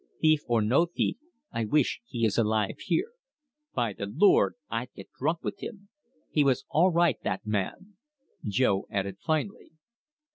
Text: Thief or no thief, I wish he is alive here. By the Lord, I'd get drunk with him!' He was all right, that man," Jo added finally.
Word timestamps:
Thief 0.19 0.41
or 0.47 0.63
no 0.63 0.87
thief, 0.87 1.17
I 1.51 1.63
wish 1.65 2.01
he 2.07 2.25
is 2.25 2.35
alive 2.39 2.79
here. 2.79 3.11
By 3.75 3.93
the 3.93 4.07
Lord, 4.07 4.55
I'd 4.67 4.91
get 4.95 5.11
drunk 5.19 5.43
with 5.43 5.59
him!' 5.61 5.89
He 6.31 6.43
was 6.43 6.65
all 6.71 6.89
right, 6.89 7.21
that 7.23 7.45
man," 7.45 7.97
Jo 8.43 8.87
added 8.89 9.17
finally. 9.19 9.73